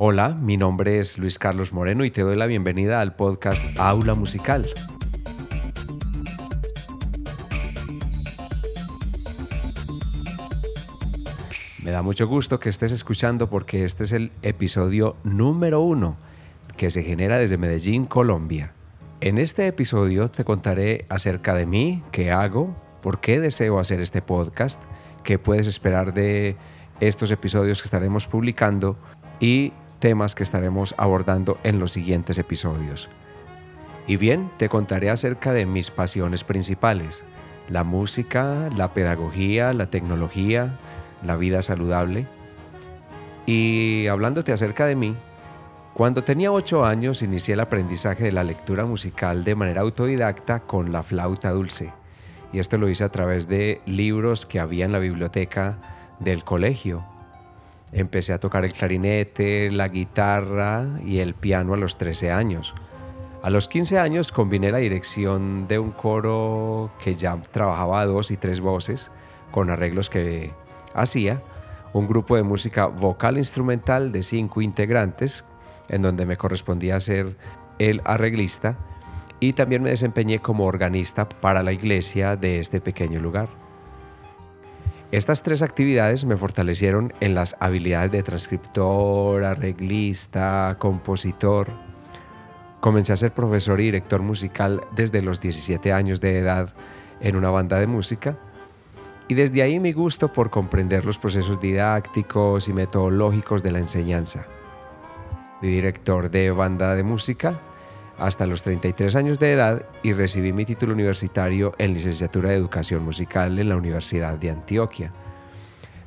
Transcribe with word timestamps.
Hola, 0.00 0.28
mi 0.28 0.56
nombre 0.56 1.00
es 1.00 1.18
Luis 1.18 1.40
Carlos 1.40 1.72
Moreno 1.72 2.04
y 2.04 2.12
te 2.12 2.22
doy 2.22 2.36
la 2.36 2.46
bienvenida 2.46 3.00
al 3.00 3.16
podcast 3.16 3.64
Aula 3.80 4.14
Musical. 4.14 4.64
Me 11.82 11.90
da 11.90 12.02
mucho 12.02 12.28
gusto 12.28 12.60
que 12.60 12.68
estés 12.68 12.92
escuchando 12.92 13.50
porque 13.50 13.82
este 13.82 14.04
es 14.04 14.12
el 14.12 14.30
episodio 14.42 15.16
número 15.24 15.80
uno 15.80 16.16
que 16.76 16.92
se 16.92 17.02
genera 17.02 17.36
desde 17.36 17.58
Medellín, 17.58 18.06
Colombia. 18.06 18.70
En 19.20 19.36
este 19.36 19.66
episodio 19.66 20.30
te 20.30 20.44
contaré 20.44 21.06
acerca 21.08 21.56
de 21.56 21.66
mí, 21.66 22.04
qué 22.12 22.30
hago, 22.30 22.72
por 23.02 23.18
qué 23.18 23.40
deseo 23.40 23.80
hacer 23.80 24.00
este 24.00 24.22
podcast, 24.22 24.80
qué 25.24 25.40
puedes 25.40 25.66
esperar 25.66 26.14
de 26.14 26.54
estos 27.00 27.32
episodios 27.32 27.82
que 27.82 27.86
estaremos 27.86 28.28
publicando 28.28 28.96
y 29.40 29.72
temas 29.98 30.34
que 30.34 30.42
estaremos 30.42 30.94
abordando 30.98 31.58
en 31.64 31.78
los 31.78 31.92
siguientes 31.92 32.38
episodios. 32.38 33.08
Y 34.06 34.16
bien, 34.16 34.50
te 34.56 34.68
contaré 34.68 35.10
acerca 35.10 35.52
de 35.52 35.66
mis 35.66 35.90
pasiones 35.90 36.44
principales, 36.44 37.24
la 37.68 37.84
música, 37.84 38.70
la 38.74 38.94
pedagogía, 38.94 39.72
la 39.72 39.86
tecnología, 39.86 40.76
la 41.24 41.36
vida 41.36 41.60
saludable. 41.62 42.26
Y 43.44 44.06
hablándote 44.06 44.52
acerca 44.52 44.86
de 44.86 44.96
mí, 44.96 45.14
cuando 45.92 46.22
tenía 46.22 46.52
8 46.52 46.86
años 46.86 47.22
inicié 47.22 47.54
el 47.54 47.60
aprendizaje 47.60 48.24
de 48.24 48.32
la 48.32 48.44
lectura 48.44 48.86
musical 48.86 49.44
de 49.44 49.54
manera 49.54 49.80
autodidacta 49.82 50.60
con 50.60 50.92
la 50.92 51.02
flauta 51.02 51.50
dulce. 51.50 51.92
Y 52.52 52.60
esto 52.60 52.78
lo 52.78 52.88
hice 52.88 53.04
a 53.04 53.10
través 53.10 53.48
de 53.48 53.82
libros 53.84 54.46
que 54.46 54.60
había 54.60 54.86
en 54.86 54.92
la 54.92 55.00
biblioteca 55.00 55.76
del 56.18 56.44
colegio 56.44 57.04
Empecé 57.92 58.32
a 58.32 58.38
tocar 58.38 58.64
el 58.64 58.72
clarinete, 58.72 59.70
la 59.70 59.88
guitarra 59.88 60.86
y 61.04 61.20
el 61.20 61.34
piano 61.34 61.74
a 61.74 61.76
los 61.76 61.96
13 61.96 62.30
años. 62.30 62.74
A 63.42 63.50
los 63.50 63.68
15 63.68 63.98
años 63.98 64.32
combiné 64.32 64.70
la 64.70 64.78
dirección 64.78 65.68
de 65.68 65.78
un 65.78 65.92
coro 65.92 66.90
que 67.02 67.14
ya 67.14 67.40
trabajaba 67.52 68.04
dos 68.04 68.30
y 68.30 68.36
tres 68.36 68.60
voces 68.60 69.10
con 69.52 69.70
arreglos 69.70 70.10
que 70.10 70.50
hacía, 70.92 71.40
un 71.92 72.06
grupo 72.06 72.36
de 72.36 72.42
música 72.42 72.86
vocal 72.86 73.38
instrumental 73.38 74.12
de 74.12 74.22
cinco 74.22 74.60
integrantes, 74.60 75.44
en 75.88 76.02
donde 76.02 76.26
me 76.26 76.36
correspondía 76.36 77.00
ser 77.00 77.36
el 77.78 78.02
arreglista, 78.04 78.76
y 79.40 79.52
también 79.52 79.82
me 79.82 79.90
desempeñé 79.90 80.40
como 80.40 80.64
organista 80.64 81.28
para 81.28 81.62
la 81.62 81.72
iglesia 81.72 82.36
de 82.36 82.58
este 82.58 82.80
pequeño 82.80 83.20
lugar. 83.20 83.48
Estas 85.10 85.42
tres 85.42 85.62
actividades 85.62 86.26
me 86.26 86.36
fortalecieron 86.36 87.14
en 87.20 87.34
las 87.34 87.56
habilidades 87.60 88.12
de 88.12 88.22
transcriptor, 88.22 89.42
arreglista, 89.42 90.76
compositor. 90.78 91.68
Comencé 92.80 93.14
a 93.14 93.16
ser 93.16 93.32
profesor 93.32 93.80
y 93.80 93.84
director 93.84 94.20
musical 94.20 94.82
desde 94.94 95.22
los 95.22 95.40
17 95.40 95.94
años 95.94 96.20
de 96.20 96.38
edad 96.38 96.74
en 97.20 97.36
una 97.36 97.48
banda 97.48 97.78
de 97.78 97.86
música 97.86 98.36
y 99.28 99.34
desde 99.34 99.62
ahí 99.62 99.80
mi 99.80 99.92
gusto 99.92 100.30
por 100.30 100.50
comprender 100.50 101.06
los 101.06 101.18
procesos 101.18 101.58
didácticos 101.58 102.68
y 102.68 102.74
metodológicos 102.74 103.62
de 103.62 103.72
la 103.72 103.78
enseñanza. 103.78 104.44
Fui 105.60 105.70
director 105.70 106.30
de 106.30 106.50
banda 106.50 106.94
de 106.94 107.02
música 107.02 107.58
hasta 108.18 108.46
los 108.46 108.62
33 108.62 109.16
años 109.16 109.38
de 109.38 109.52
edad 109.52 109.82
y 110.02 110.12
recibí 110.12 110.52
mi 110.52 110.64
título 110.64 110.92
universitario 110.92 111.74
en 111.78 111.92
licenciatura 111.92 112.50
de 112.50 112.56
educación 112.56 113.04
musical 113.04 113.58
en 113.58 113.68
la 113.68 113.76
Universidad 113.76 114.36
de 114.38 114.50
Antioquia. 114.50 115.12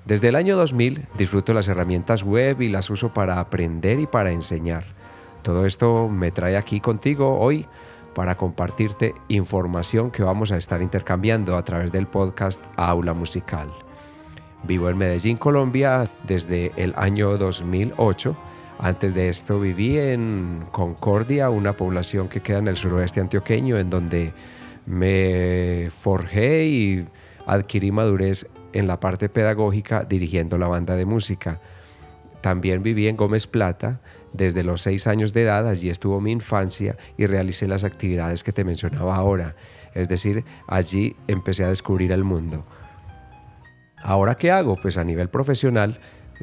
Desde 0.06 0.30
el 0.30 0.36
año 0.36 0.58
2000 0.58 1.08
disfruto 1.18 1.54
las 1.54 1.68
herramientas 1.68 2.24
web 2.24 2.62
y 2.62 2.70
las 2.70 2.90
uso 2.90 3.14
para 3.14 3.40
aprender 3.40 4.00
y 4.00 4.08
para 4.08 4.32
enseñar. 4.32 4.84
Todo 5.42 5.66
esto 5.66 6.10
me 6.10 6.32
trae 6.32 6.58
aquí 6.58 6.80
contigo 6.80 7.40
hoy 7.40 7.66
para 8.14 8.36
compartirte 8.36 9.16
información 9.28 10.12
que 10.12 10.24
vamos 10.24 10.52
a 10.52 10.58
estar 10.58 10.82
intercambiando 10.82 11.56
a 11.56 11.64
través 11.64 11.92
del 11.92 12.08
podcast 12.08 12.62
Aula 12.76 13.14
Musical. 13.14 13.70
Vivo 14.64 14.90
en 14.90 14.98
Medellín, 14.98 15.38
Colombia 15.38 16.12
desde 16.24 16.72
el 16.76 16.94
año 16.98 17.38
2008 17.38 18.36
antes 18.82 19.14
de 19.14 19.30
esto 19.30 19.60
viví 19.60 19.98
en 20.00 20.66
Concordia, 20.72 21.52
una 21.52 21.78
población 21.78 22.28
que 22.28 22.42
queda 22.42 22.58
en 22.58 22.68
el 22.68 22.78
suroeste 22.78 23.20
antioqueño, 23.20 23.78
en 23.78 23.92
donde 23.92 24.34
me 24.88 25.90
forjé 25.92 26.66
y 26.66 27.08
adquirí 27.46 27.92
madurez 27.92 28.48
en 28.74 28.88
la 28.88 29.00
parte 29.00 29.30
pedagógica 29.30 30.04
dirigiendo 30.04 30.58
la 30.58 30.68
banda 30.68 30.96
de 30.96 31.06
música. 31.06 31.62
También 32.42 32.82
viví 32.82 33.08
en 33.08 33.18
Gómez 33.18 33.46
Plata 33.46 34.02
desde 34.34 34.64
los 34.64 34.82
seis 34.82 35.06
años 35.06 35.32
de 35.32 35.44
edad, 35.44 35.68
allí 35.68 35.92
estuvo 35.92 36.20
mi 36.20 36.32
infancia 36.32 36.98
y 37.18 37.28
realicé 37.28 37.68
las 37.68 37.84
actividades 37.84 38.44
que 38.44 38.52
te 38.52 38.64
mencionaba 38.64 39.16
ahora. 39.16 39.56
Es 39.94 40.08
decir, 40.08 40.44
allí 40.68 41.16
empecé 41.28 41.64
a 41.64 41.70
descubrir 41.70 42.12
el 42.12 42.24
mundo. 42.24 42.66
¿Ahora 44.02 44.34
qué 44.34 44.50
hago? 44.50 44.76
Pues 44.76 44.98
a 44.98 45.04
nivel 45.04 45.30
profesional 45.30 46.00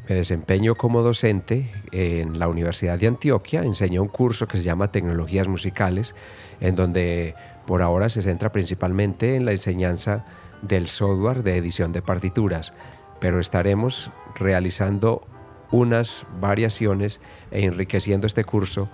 me 0.08 0.14
desempeño 0.14 0.74
como 0.74 1.02
docente 1.02 1.70
en 1.92 2.38
la 2.38 2.48
Universidad 2.48 2.98
de 2.98 3.06
Antioquia, 3.06 3.62
enseño 3.62 4.02
un 4.02 4.08
curso 4.08 4.46
que 4.46 4.58
se 4.58 4.64
llama 4.64 4.92
Tecnologías 4.92 5.48
Musicales, 5.48 6.14
en 6.60 6.74
donde 6.74 7.34
por 7.66 7.82
ahora 7.82 8.08
se 8.08 8.22
centra 8.22 8.52
principalmente 8.52 9.36
en 9.36 9.44
la 9.44 9.52
enseñanza 9.52 10.24
del 10.62 10.86
software 10.86 11.42
de 11.42 11.56
edición 11.56 11.92
de 11.92 12.02
partituras, 12.02 12.72
pero 13.20 13.40
estaremos 13.40 14.10
realizando 14.36 15.26
unas 15.70 16.26
variaciones 16.40 17.20
e 17.50 17.64
enriqueciendo 17.64 18.26
este 18.26 18.44
curso 18.44 18.88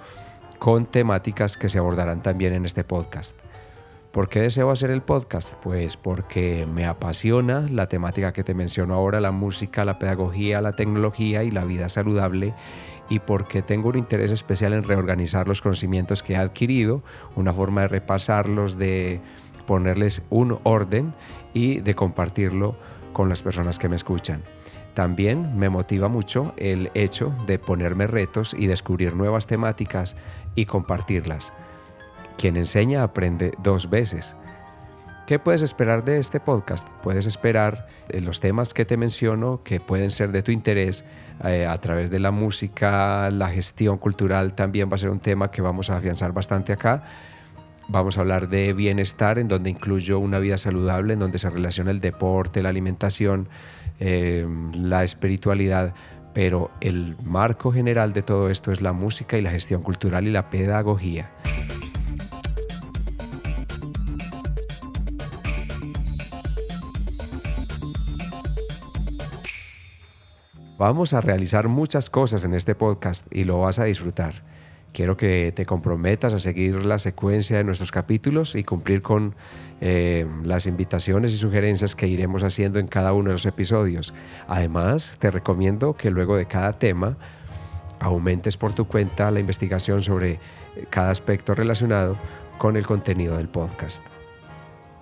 con 0.59 0.87
temáticas 0.87 1.57
que 1.57 1.69
se 1.69 1.79
abordarán 1.79 2.23
también 2.23 2.53
en 2.53 2.65
este 2.65 2.85
podcast. 2.85 3.37
¿Por 4.15 4.29
qué 4.29 4.43
deseo 4.43 4.71
hacer 4.71 4.93
el 4.93 5.03
podcast? 5.03 5.55
Pues 5.55 5.97
porque 5.97 6.69
me 6.73 6.87
apasiona 6.87 7.67
la 7.69 7.89
temática 7.89 8.33
que 8.33 8.45
te 8.45 8.55
menciono 8.55 8.95
ahora, 8.95 9.21
la 9.21 9.33
música, 9.33 9.85
la 9.85 9.99
pedagogía, 9.99 10.61
la 10.61 10.77
tecnología 10.77 11.43
y 11.43 11.51
la 11.51 11.65
vida 11.65 11.89
saludable 11.89 12.55
y 13.11 13.19
porque 13.19 13.61
tengo 13.61 13.89
un 13.89 13.99
interés 13.99 14.31
especial 14.31 14.73
en 14.73 14.85
reorganizar 14.85 15.49
los 15.49 15.61
conocimientos 15.61 16.23
que 16.23 16.35
he 16.35 16.37
adquirido, 16.37 17.03
una 17.35 17.53
forma 17.53 17.81
de 17.81 17.89
repasarlos, 17.89 18.79
de 18.79 19.21
ponerles 19.67 20.23
un 20.31 20.61
orden 20.63 21.13
y 21.53 21.81
de 21.81 21.97
compartirlo 21.97 22.77
con 23.13 23.29
las 23.29 23.43
personas 23.43 23.81
que 23.81 23.89
me 23.89 23.97
escuchan. 23.97 24.45
También 24.95 25.59
me 25.59 25.71
motiva 25.71 26.07
mucho 26.07 26.55
el 26.57 26.93
hecho 26.95 27.35
de 27.49 27.59
ponerme 27.59 28.07
retos 28.07 28.55
y 28.57 28.69
descubrir 28.69 29.17
nuevas 29.17 29.49
temáticas 29.49 30.15
y 30.55 30.67
compartirlas. 30.67 31.53
Quien 32.37 32.57
enseña 32.57 33.03
aprende 33.03 33.53
dos 33.63 33.89
veces. 33.91 34.37
¿Qué 35.27 35.39
puedes 35.39 35.63
esperar 35.63 36.05
de 36.05 36.19
este 36.19 36.39
podcast? 36.39 36.87
Puedes 37.03 37.25
esperar 37.25 37.89
eh, 38.11 38.21
los 38.21 38.41
temas 38.41 38.75
que 38.75 38.85
te 38.85 38.99
menciono 38.99 39.63
que 39.65 39.81
pueden 39.81 40.11
ser 40.11 40.33
de 40.33 40.43
tu 40.43 40.53
interés 40.53 41.03
eh, 41.43 41.67
a 41.67 41.81
través 41.81 42.11
de 42.11 42.21
la 42.21 42.31
música, 42.31 43.31
la 43.31 43.49
gestión 43.49 43.97
cultural 43.97 44.55
también 44.55 44.91
va 44.91 44.97
a 44.97 44.99
ser 44.99 45.09
un 45.09 45.21
tema 45.21 45.51
que 45.51 45.63
vamos 45.63 45.89
a 45.89 45.97
afianzar 45.97 46.33
bastante 46.33 46.75
acá. 46.75 47.05
Vamos 47.89 48.19
a 48.19 48.21
hablar 48.21 48.51
de 48.51 48.75
bienestar, 48.75 49.39
en 49.39 49.49
donde 49.49 49.71
incluyo 49.71 50.19
una 50.19 50.39
vida 50.39 50.59
saludable, 50.59 51.15
en 51.15 51.19
donde 51.19 51.39
se 51.39 51.49
relaciona 51.49 51.91
el 51.91 52.01
deporte, 52.01 52.63
la 52.63 52.69
alimentación, 52.69 53.49
eh, 54.01 54.47
la 54.75 55.05
espiritualidad, 55.05 55.95
pero 56.35 56.71
el 56.83 57.17
marco 57.23 57.73
general 57.73 58.13
de 58.13 58.23
todo 58.23 58.51
esto 58.51 58.73
es 58.73 58.83
la 58.83 58.93
música 58.93 59.39
y 59.39 59.43
la 59.43 59.51
gestión 59.51 59.83
cultural 59.83 60.27
y 60.27 60.33
la 60.33 60.51
pedagogía. 60.51 61.31
Vamos 70.87 71.15
a 71.15 71.23
realizar 71.23 71.69
muchas 71.69 72.11
cosas 72.11 72.45
en 72.45 72.53
este 72.53 72.75
podcast 72.75 73.27
y 73.31 73.45
lo 73.45 73.59
vas 73.59 73.79
a 73.79 73.85
disfrutar. 73.85 74.43
Quiero 74.93 75.17
que 75.17 75.51
te 75.57 75.65
comprometas 75.65 76.35
a 76.35 76.39
seguir 76.39 76.85
la 76.85 76.99
secuencia 76.99 77.57
de 77.57 77.65
nuestros 77.65 77.91
capítulos 77.91 78.55
y 78.55 78.65
cumplir 78.65 79.01
con 79.01 79.35
eh, 79.81 80.27
las 80.43 80.67
invitaciones 80.67 81.33
y 81.33 81.39
sugerencias 81.39 81.97
que 81.97 82.07
iremos 82.07 82.43
haciendo 82.43 82.81
en 82.81 82.87
cada 82.87 83.15
uno 83.15 83.31
de 83.31 83.33
los 83.33 83.47
episodios. 83.47 84.13
Además, 84.47 85.17
te 85.21 85.31
recomiendo 85.31 85.97
que 85.97 86.11
luego 86.11 86.37
de 86.37 86.45
cada 86.45 86.75
tema 86.75 87.17
aumentes 87.99 88.59
por 88.59 88.75
tu 88.75 88.87
cuenta 88.87 89.31
la 89.31 89.41
investigación 89.41 90.03
sobre 90.03 90.39
cada 90.91 91.09
aspecto 91.11 91.55
relacionado 91.55 92.19
con 92.59 92.77
el 92.77 92.87
contenido 92.87 93.39
del 93.39 93.49
podcast. 93.49 94.03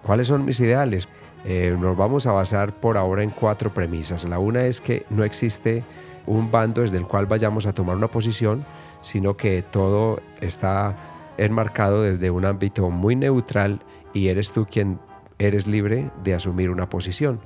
¿Cuáles 0.05 0.29
son 0.29 0.45
mis 0.45 0.61
ideales? 0.61 1.09
Eh, 1.44 1.77
nos 1.79 1.97
vamos 1.97 2.27
a 2.27 2.33
basar 2.33 2.73
por 2.73 2.97
ahora 2.97 3.23
en 3.23 3.31
cuatro 3.31 3.73
premisas. 3.73 4.25
La 4.25 4.39
una 4.39 4.65
es 4.65 4.81
que 4.81 5.06
no 5.11 5.25
existe 5.25 5.85
un 6.27 6.50
bando 6.50 6.83
desde 6.83 6.97
el 6.97 7.06
cual 7.06 7.27
vayamos 7.27 7.67
a 7.67 7.73
tomar 7.73 7.97
una 7.97 8.09
posición, 8.09 8.65
sino 9.00 9.37
que 9.37 9.62
todo 9.62 10.21
está 10.41 10.97
enmarcado 11.39 12.03
desde 12.03 12.31
un 12.31 12.44
ámbito 12.44 12.91
muy 12.91 13.17
neutral 13.17 13.81
y 14.12 14.29
eres 14.29 14.53
tú 14.53 14.67
quien 14.71 15.00
eres 15.39 15.67
libre 15.67 16.11
de 16.23 16.35
asumir 16.35 16.71
una 16.71 16.89
posición. 16.89 17.41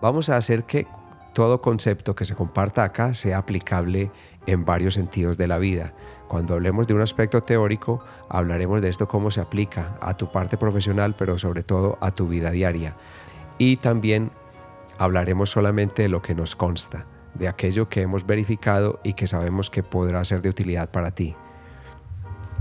Vamos 0.00 0.28
a 0.28 0.36
hacer 0.36 0.64
que 0.64 0.86
todo 1.36 1.60
concepto 1.60 2.14
que 2.14 2.24
se 2.24 2.34
comparta 2.34 2.82
acá 2.82 3.12
sea 3.12 3.36
aplicable 3.36 4.10
en 4.46 4.64
varios 4.64 4.94
sentidos 4.94 5.36
de 5.36 5.46
la 5.46 5.58
vida. 5.58 5.92
Cuando 6.28 6.54
hablemos 6.54 6.86
de 6.86 6.94
un 6.94 7.02
aspecto 7.02 7.42
teórico, 7.42 8.02
hablaremos 8.30 8.80
de 8.80 8.88
esto 8.88 9.06
cómo 9.06 9.30
se 9.30 9.42
aplica 9.42 9.98
a 10.00 10.16
tu 10.16 10.32
parte 10.32 10.56
profesional, 10.56 11.14
pero 11.14 11.36
sobre 11.36 11.62
todo 11.62 11.98
a 12.00 12.10
tu 12.10 12.26
vida 12.26 12.50
diaria. 12.52 12.96
Y 13.58 13.76
también 13.76 14.30
hablaremos 14.96 15.50
solamente 15.50 16.04
de 16.04 16.08
lo 16.08 16.22
que 16.22 16.34
nos 16.34 16.56
consta, 16.56 17.04
de 17.34 17.48
aquello 17.48 17.90
que 17.90 18.00
hemos 18.00 18.24
verificado 18.24 18.98
y 19.04 19.12
que 19.12 19.26
sabemos 19.26 19.68
que 19.68 19.82
podrá 19.82 20.24
ser 20.24 20.40
de 20.40 20.48
utilidad 20.48 20.90
para 20.90 21.10
ti. 21.10 21.36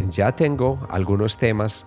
Ya 0.10 0.34
tengo 0.34 0.86
algunos 0.90 1.38
temas 1.38 1.86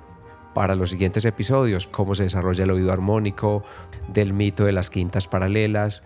para 0.55 0.75
los 0.75 0.89
siguientes 0.89 1.27
episodios, 1.27 1.87
cómo 1.87 2.15
se 2.15 2.23
desarrolla 2.23 2.65
el 2.65 2.71
oído 2.71 2.93
armónico, 2.93 3.63
del 4.09 4.33
mito 4.33 4.65
de 4.65 4.73
las 4.73 4.89
quintas 4.89 5.29
paralelas. 5.29 6.03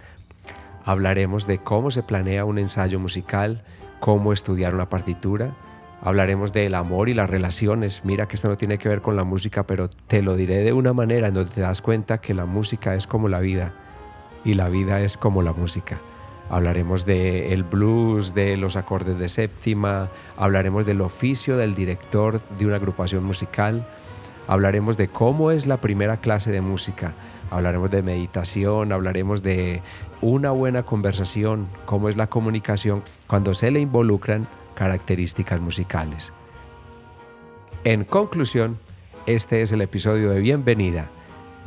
Hablaremos 0.84 1.46
de 1.46 1.58
cómo 1.58 1.90
se 1.90 2.02
planea 2.02 2.44
un 2.44 2.58
ensayo 2.58 2.98
musical, 2.98 3.62
cómo 4.00 4.32
estudiar 4.32 4.74
una 4.74 4.88
partitura. 4.88 5.54
Hablaremos 6.02 6.52
del 6.52 6.74
amor 6.74 7.08
y 7.08 7.14
las 7.14 7.30
relaciones. 7.30 8.04
Mira 8.04 8.26
que 8.26 8.34
esto 8.34 8.48
no 8.48 8.56
tiene 8.56 8.78
que 8.78 8.88
ver 8.88 9.00
con 9.00 9.14
la 9.14 9.22
música, 9.22 9.64
pero 9.64 9.88
te 9.88 10.22
lo 10.22 10.34
diré 10.34 10.64
de 10.64 10.72
una 10.72 10.92
manera 10.92 11.28
en 11.28 11.34
donde 11.34 11.52
te 11.52 11.60
das 11.60 11.80
cuenta 11.80 12.20
que 12.20 12.34
la 12.34 12.46
música 12.46 12.96
es 12.96 13.06
como 13.06 13.28
la 13.28 13.38
vida 13.38 13.72
y 14.44 14.54
la 14.54 14.68
vida 14.68 15.00
es 15.02 15.16
como 15.16 15.42
la 15.42 15.52
música. 15.52 16.00
Hablaremos 16.50 17.06
del 17.06 17.52
el 17.52 17.62
blues, 17.62 18.34
de 18.34 18.56
los 18.56 18.76
acordes 18.76 19.18
de 19.18 19.28
séptima, 19.28 20.08
hablaremos 20.36 20.84
del 20.84 21.00
oficio 21.00 21.56
del 21.56 21.74
director 21.74 22.40
de 22.58 22.66
una 22.66 22.76
agrupación 22.76 23.24
musical, 23.24 23.86
hablaremos 24.48 24.96
de 24.96 25.08
cómo 25.08 25.50
es 25.50 25.66
la 25.66 25.80
primera 25.80 26.18
clase 26.18 26.50
de 26.50 26.60
música, 26.60 27.14
hablaremos 27.50 27.90
de 27.90 28.02
meditación, 28.02 28.92
hablaremos 28.92 29.42
de 29.42 29.82
una 30.20 30.50
buena 30.50 30.84
conversación, 30.84 31.68
cómo 31.84 32.08
es 32.08 32.16
la 32.16 32.28
comunicación 32.28 33.02
cuando 33.26 33.54
se 33.54 33.70
le 33.70 33.80
involucran 33.80 34.48
características 34.74 35.60
musicales. 35.60 36.32
En 37.84 38.04
conclusión, 38.04 38.78
este 39.26 39.62
es 39.62 39.72
el 39.72 39.82
episodio 39.82 40.30
de 40.30 40.40
bienvenida. 40.40 41.08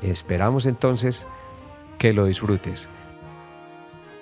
Esperamos 0.01 0.66
entonces 0.66 1.25
que 1.98 2.13
lo 2.13 2.25
disfrutes. 2.25 2.88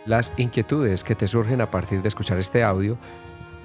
Las 0.05 0.33
inquietudes 0.37 1.03
que 1.03 1.15
te 1.15 1.27
surgen 1.27 1.61
a 1.61 1.71
partir 1.71 2.01
de 2.01 2.07
escuchar 2.07 2.37
este 2.37 2.63
audio, 2.63 2.97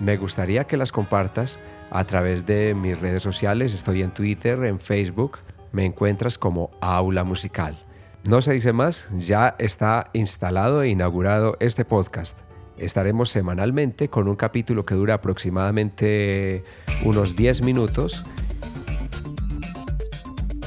me 0.00 0.16
gustaría 0.16 0.64
que 0.64 0.76
las 0.76 0.92
compartas 0.92 1.58
a 1.90 2.04
través 2.04 2.46
de 2.46 2.74
mis 2.74 3.00
redes 3.00 3.22
sociales. 3.22 3.74
Estoy 3.74 4.02
en 4.02 4.12
Twitter, 4.12 4.62
en 4.64 4.78
Facebook. 4.78 5.38
Me 5.72 5.84
encuentras 5.84 6.38
como 6.38 6.70
Aula 6.80 7.24
Musical. 7.24 7.78
No 8.28 8.42
se 8.42 8.52
dice 8.52 8.72
más, 8.72 9.08
ya 9.14 9.56
está 9.58 10.10
instalado 10.12 10.82
e 10.82 10.88
inaugurado 10.88 11.56
este 11.60 11.84
podcast. 11.84 12.38
Estaremos 12.76 13.30
semanalmente 13.30 14.08
con 14.08 14.28
un 14.28 14.36
capítulo 14.36 14.84
que 14.84 14.94
dura 14.94 15.14
aproximadamente 15.14 16.62
unos 17.04 17.34
10 17.34 17.62
minutos 17.62 18.22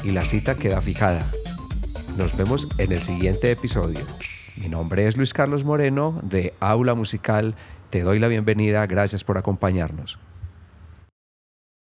y 0.03 0.11
la 0.11 0.25
cita 0.25 0.55
queda 0.55 0.81
fijada. 0.81 1.25
Nos 2.17 2.35
vemos 2.35 2.67
en 2.79 2.91
el 2.91 3.01
siguiente 3.01 3.51
episodio. 3.51 3.99
Mi 4.57 4.67
nombre 4.67 5.07
es 5.07 5.15
Luis 5.15 5.33
Carlos 5.33 5.63
Moreno 5.63 6.19
de 6.23 6.53
Aula 6.59 6.93
Musical. 6.93 7.55
Te 7.89 8.01
doy 8.01 8.19
la 8.19 8.27
bienvenida. 8.27 8.85
Gracias 8.85 9.23
por 9.23 9.37
acompañarnos. 9.37 10.19